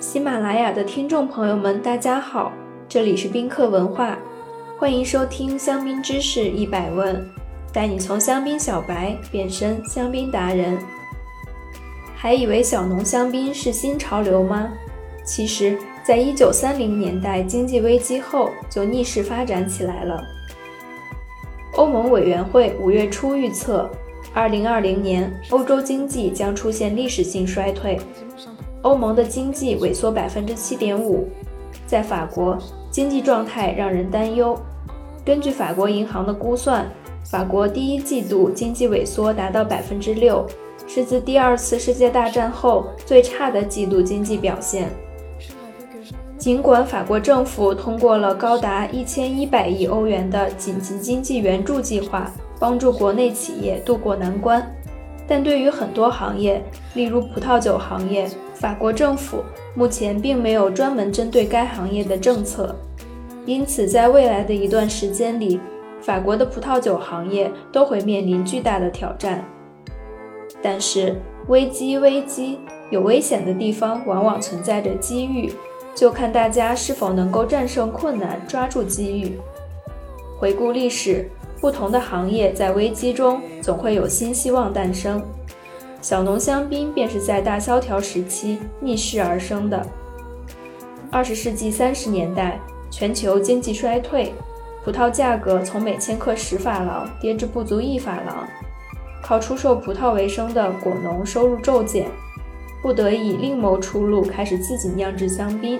[0.00, 2.52] 喜马拉雅的听众朋友们，大家好，
[2.88, 4.16] 这里是宾客文化，
[4.78, 7.28] 欢迎收听香槟知识一百问，
[7.72, 10.78] 带你从香槟小白变身香槟达人。
[12.14, 14.68] 还以为小农香槟是新潮流吗？
[15.24, 20.22] 其实，在一九三零年代经济危机后，就逆势发展起来了。
[21.74, 23.90] 欧盟委员会五月初预测，
[24.32, 27.98] 二零二零年欧洲经济将出现历史性衰退。
[28.82, 31.26] 欧盟的经济萎缩百分之七点五，
[31.86, 32.56] 在法国
[32.90, 34.56] 经济状态让人担忧。
[35.24, 36.86] 根据法国银行的估算，
[37.24, 40.46] 法国第一季度经济萎缩达到百分之六，
[40.86, 44.88] 是自第二次世界大战后最差的季度经济表现。
[46.38, 54.64] 尽管法国政府通过了高达一千一百亿欧元的紧急经济援助计划，帮助国内企业渡过难关。
[55.28, 56.64] 但对于很多行业，
[56.94, 62.74] 例如葡萄酒行业，法国政府目前并没有专门针对该行业的政策，
[63.44, 65.60] 因此在未来的一段时间里，
[66.00, 69.44] 法国的葡萄酒行业都会面临巨大的挑战。
[70.62, 71.14] 但是，
[71.48, 75.52] 危机危机有危险的地方，往往存在着机遇，
[75.94, 79.38] 就看大家是否能够战胜困难，抓住机遇。
[80.38, 81.28] 回顾历史。
[81.60, 85.22] 不同的行业在危机中总会有新希望诞生，
[86.00, 89.86] 小农香槟便是在大萧条时期逆势而生的。
[91.10, 92.58] 二十世纪三十年代，
[92.90, 94.32] 全球经济衰退，
[94.82, 98.48] 葡萄价格从每千克十法郎跌至不足一法郎，
[99.22, 102.06] 靠出售葡萄为生的果农收入骤减，
[102.80, 105.78] 不得已另谋出路，开始自己酿制香槟，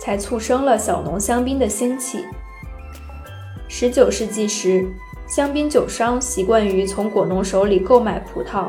[0.00, 2.24] 才促生了小农香槟的兴起。
[3.68, 4.84] 十九世纪时。
[5.28, 8.68] 香槟酒商习惯于从果农手里购买葡萄，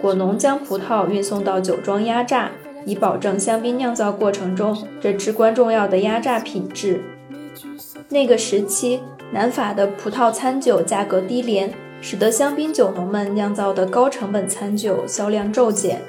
[0.00, 2.48] 果农将葡萄运送到酒庄压榨，
[2.86, 7.02] 以保证香槟酿造过程中这至关重要的压榨品质。
[8.08, 9.00] 那个时期，
[9.32, 16.00] 南法的葡萄餐酒价格低廉，使得香槟酒农们酿造的高成本餐酒销量骤减，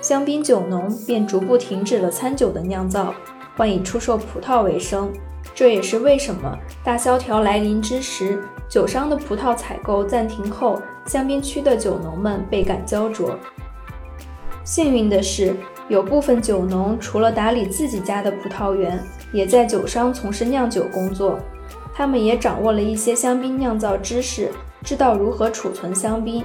[0.00, 3.14] 香槟酒农便逐步停止了餐酒的酿造，
[3.54, 5.12] 换以出售葡萄为生。
[5.54, 8.42] 这也是为什么大萧条来临之时。
[8.68, 13.38] 酒商的葡萄采购暂停后，香槟区的酒农们倍感焦灼。
[14.64, 15.54] 幸运的是，
[15.88, 18.98] 有部分酒农除了打理自己家的葡萄园，
[19.32, 21.38] 也在酒商从事酿酒工作。
[21.94, 24.50] 他们也掌握了一些香槟酿造知识，
[24.82, 26.44] 知道如何储存香槟。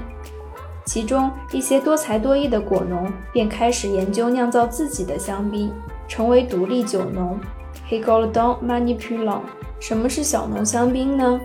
[0.85, 5.71] 其中一些多才多艺的果农便开始研究酿造自己的香槟，
[6.07, 7.39] 成为独立酒农。
[7.87, 9.41] h e g o l d o n many p u l o n
[9.79, 11.39] 什么是小农香槟呢？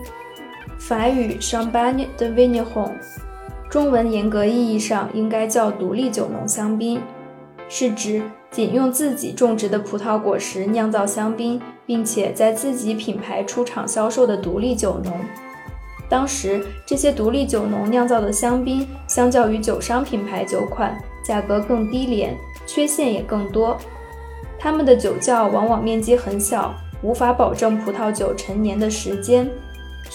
[0.87, 2.93] 法语 Champagne de Vigneron，
[3.71, 7.01] 中文严格意义上应该叫独立酒农香槟，
[7.71, 15.15] 是指仅用自己种植的葡萄果实酿造香槟，并且在自己品牌出厂销售的独立酒农。
[16.07, 23.75] 当时这些独立酒农酿造的香槟，相较于酒商品牌酒款，价格更低廉，缺陷也更多。
[24.59, 29.49] 他们的酒窖往往面积很小，无法保证葡萄酒陈年的时间。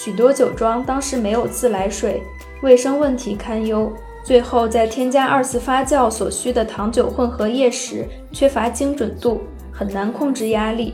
[0.01, 2.23] 许多酒庄当时没有自来水，
[2.61, 3.91] 卫生问题堪忧。
[4.23, 9.41] 最后，在添加二次发酵所需的糖酒混合液时，缺乏精准度，
[9.73, 10.93] 很难控制压力，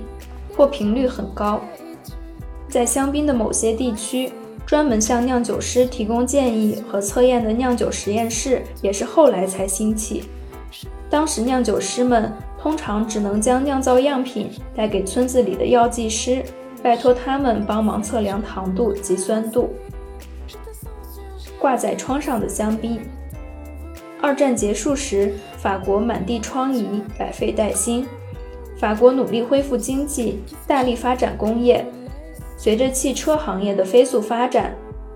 [0.58, 1.62] 或频率很高。
[2.68, 4.32] 在香槟的某些地区，
[4.66, 10.24] 专门向酿酒师提供建议和测验的酿酒实验室也是后来才兴起。
[11.12, 16.44] 当时，酿酒师们通常只能将酿造样品带给村子里的药剂师。
[16.86, 19.74] 拜托他们帮忙测量糖度及酸度。
[21.60, 23.02] 挂在窗上的香槟。
[24.22, 28.06] 二战结束时，法国满地疮痍，百废待兴。
[28.78, 31.84] 法国努力恢复经济，大力发展工业。
[32.56, 34.76] 随着汽车行业的飞速发展，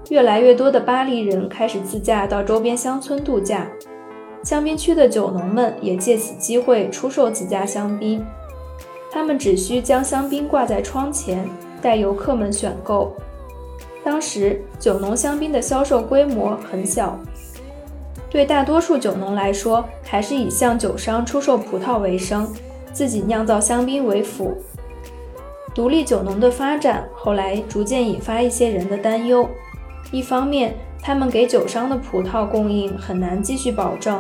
[0.10, 3.68] 越来越多的巴黎人开始自驾到周边乡村度假。
[4.42, 8.26] 香槟区的酒农们也借此机会出售自家香槟。
[9.12, 11.50] 他们只需将香槟挂在窗前，
[11.82, 13.16] 带游客们选购。
[14.04, 17.20] 当时酒农香槟的销售规模很小，
[18.30, 22.52] 对大多数酒农来说，还是以向酒商出售葡萄为生，
[22.94, 24.58] 自己酿造香槟为辅。
[25.76, 29.48] 独立酒农的发展后来逐渐引发一些人的担忧：
[30.12, 34.20] 一方面，他们给酒商的葡萄供应很难继续保证；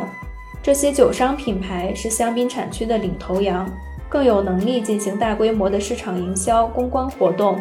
[0.62, 3.68] 这些酒商品牌是香槟产区的领头羊。
[4.10, 7.60] 更有能力进行大规模的市场营销、公关活动，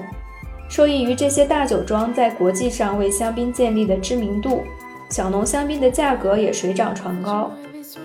[0.69, 4.63] 受益于这些大酒庄在国际上为香槟建立的知名度，
[5.11, 7.51] 小农香槟的价格也水涨船高。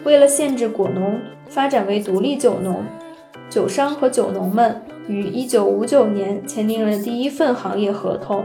[0.04, 2.84] 为了限制果农发展为独立酒农，
[3.50, 8.44] 酒商和酒农们于1959年签订了第一份行业合同，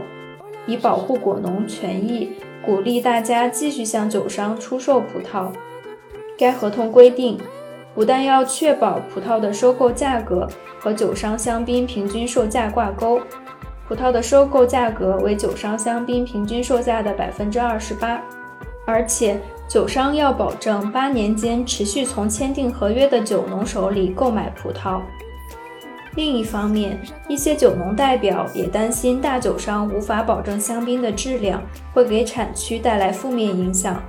[0.65, 2.31] 以保护果农权益，
[2.65, 5.51] 鼓励大家继续向酒商出售葡萄。
[6.37, 7.37] 该合同规定，
[7.99, 10.47] 不但要确保葡萄的收购价格
[10.79, 13.19] 和酒商香槟平均售价挂钩，
[13.89, 18.21] 葡萄的收购价格为酒商香槟平均售价的百分之二十八，
[18.87, 19.37] 而且。
[19.67, 25.01] 酒商要保证八年间持续从签订合约的酒农手里购买葡萄。
[26.15, 26.97] 另一方面，
[27.27, 31.61] 一些酒农代表也担心大酒商无法保证香槟的质量，
[31.93, 34.01] 会给产区带来负面影响。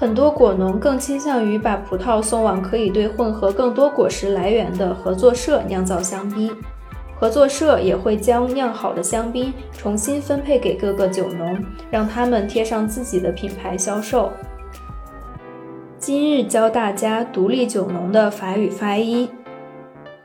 [0.00, 6.56] 很多果农更倾向于把葡萄送往可以对混合更多果实来源的合作社酿造香槟，
[7.18, 11.58] 合作社也会将酿好的香槟重新分配给各个酒农，
[11.90, 14.30] 让他们贴上自己的品牌销售。
[15.98, 19.28] 今日教大家独立酒农的法语发音